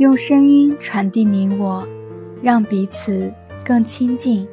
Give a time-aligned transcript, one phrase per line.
[0.00, 1.86] 用声音传递你我，
[2.42, 3.30] 让彼此
[3.62, 4.48] 更亲近。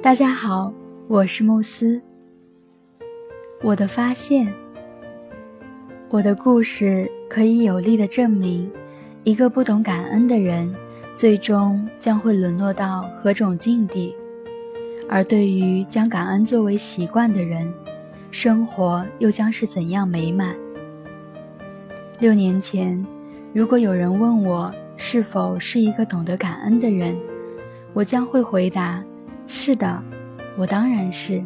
[0.00, 0.72] 大家好，
[1.08, 2.00] 我是慕斯。
[3.62, 4.50] 我的发现，
[6.08, 8.72] 我的故事可以有力的证明，
[9.24, 10.74] 一个不懂感恩的人，
[11.14, 14.14] 最终将会沦落到何种境地；
[15.06, 17.70] 而对于将感恩作为习惯的人，
[18.30, 20.56] 生活又将是怎样美满？
[22.18, 23.06] 六年前。
[23.54, 27.14] 如果有人问我是否是一个懂得感恩的人，
[27.92, 29.04] 我将会回答：
[29.46, 30.02] 是的，
[30.56, 31.42] 我当然是。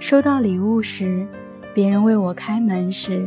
[0.00, 1.26] 收到礼物时，
[1.72, 3.26] 别人为我开门时，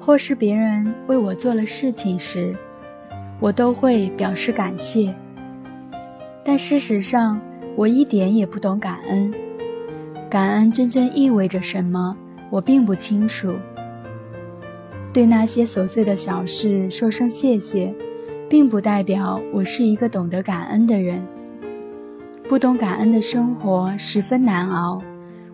[0.00, 2.56] 或是别人为我做了事情时，
[3.38, 5.14] 我都会表示感谢。
[6.42, 7.38] 但事实上，
[7.76, 9.30] 我一点也不懂感恩。
[10.30, 12.16] 感恩真正意味着什么，
[12.48, 13.52] 我并不清楚。
[15.12, 17.92] 对那些琐碎的小事说声谢谢，
[18.48, 21.20] 并不代表我是一个懂得感恩的人。
[22.48, 25.02] 不懂感恩的生活十分难熬，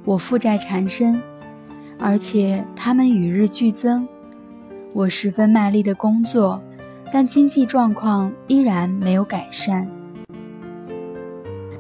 [0.04, 1.18] 我负债缠身，
[1.98, 4.06] 而且他们与日俱增。
[4.92, 6.60] 我十分卖力的工作，
[7.10, 9.88] 但经济状况依然没有改善。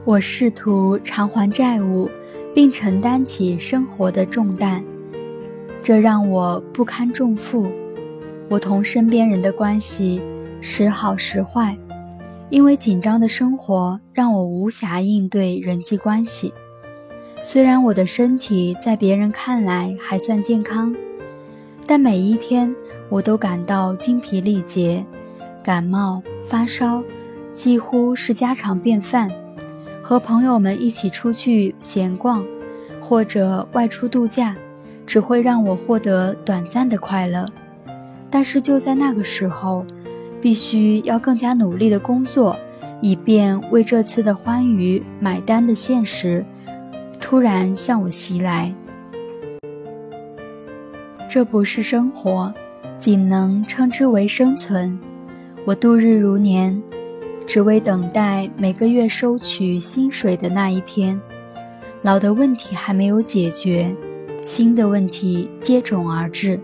[0.06, 2.08] 我试图偿还债务，
[2.54, 4.82] 并承担起生活的重担。
[5.86, 7.64] 这让我不堪重负，
[8.48, 10.20] 我同身边人的关系
[10.60, 11.78] 时好时坏，
[12.50, 16.52] 因为紧张的生活让我无暇应对人际关系。
[17.40, 20.92] 虽然我的身体在别人看来还算健康，
[21.86, 22.74] 但每一天
[23.08, 25.06] 我都感到精疲力竭，
[25.62, 27.00] 感冒发烧
[27.52, 29.30] 几乎是家常便饭。
[30.02, 32.44] 和朋友们一起出去闲逛，
[33.00, 34.56] 或者外出度假。
[35.06, 37.46] 只会让我获得短暂的快乐，
[38.28, 39.86] 但是就在那个时候，
[40.40, 42.56] 必须要更加努力的工作，
[43.00, 46.44] 以便为这次的欢愉买单的现实，
[47.20, 48.74] 突然向我袭来。
[51.28, 52.52] 这不是生活，
[52.98, 54.98] 仅能称之为生存。
[55.64, 56.82] 我度日如年，
[57.46, 61.20] 只为等待每个月收取薪水的那一天。
[62.02, 63.94] 老的问题还没有解决。
[64.46, 66.58] 新的问题接踵而至。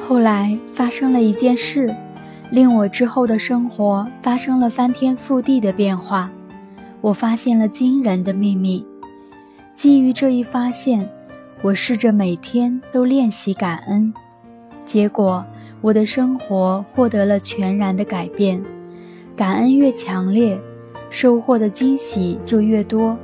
[0.00, 1.94] 后来发生了一件事，
[2.50, 6.28] 令我之后的生活发生了翻天覆地的变化。
[7.00, 8.84] 我发现了惊人的秘密。
[9.74, 11.08] 基于这一发现，
[11.62, 14.12] 我试着每天都练习感恩。
[14.84, 15.44] 结果，
[15.80, 18.62] 我的生活获得了全然的改变。
[19.36, 20.60] 感恩越强烈，
[21.10, 23.16] 收获的惊喜就越多。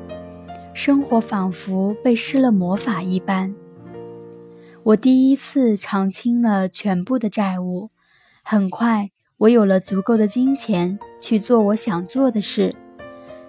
[0.78, 3.52] 生活仿佛被施了魔法一般。
[4.84, 7.88] 我第一次偿清了全部的债务，
[8.44, 12.76] 很快我有了足够的金钱去做我想做的事。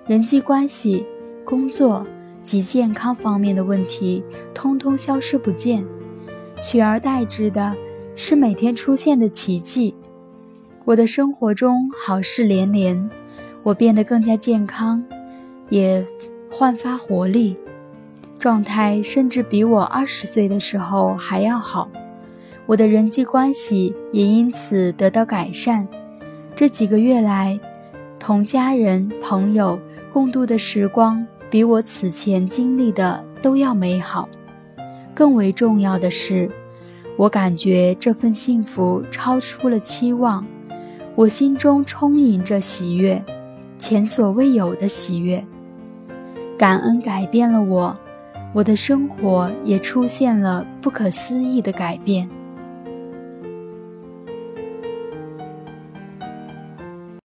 [0.07, 1.05] 人际关系、
[1.45, 2.03] 工作
[2.41, 5.85] 及健康方面的问题通通消失不见，
[6.59, 7.75] 取而代之的
[8.15, 9.93] 是每天出现的奇迹。
[10.83, 13.07] 我的生活中好事连连，
[13.61, 15.03] 我变得更加健康，
[15.69, 16.03] 也。
[16.51, 17.55] 焕发活力，
[18.37, 21.89] 状态甚至比我二十岁的时候还要好。
[22.65, 25.87] 我的人际关系也因此得到改善。
[26.55, 27.59] 这几个月来，
[28.19, 29.79] 同家人朋友
[30.11, 34.27] 共度的时光，比我此前经历的都要美好。
[35.13, 36.49] 更为重要的是，
[37.17, 40.45] 我感觉这份幸福超出了期望。
[41.15, 43.23] 我心中充盈着喜悦，
[43.77, 45.43] 前所未有的喜悦。
[46.59, 47.95] 感恩改变了我，
[48.51, 52.29] 我的生活也出现了不可思议的改变。